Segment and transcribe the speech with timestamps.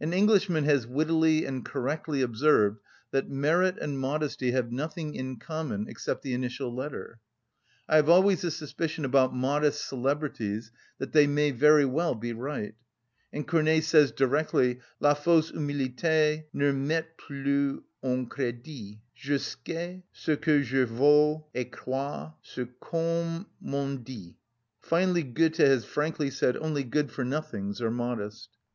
[0.00, 5.86] An Englishman has wittily and correctly observed that merit and modesty have nothing in common
[5.86, 7.28] except the initial letter.(22)
[7.92, 12.74] I have always a suspicion about modest celebrities that they may very well be right;
[13.34, 20.36] and Corneille says directly— "La fausse humilité ne met plus en crédit: Je sçais ce
[20.36, 24.36] que je vaux, et crois ce qu'on m'en dit."
[24.80, 28.48] Finally, Goethe has frankly said, "Only good‐for‐nothings are modest."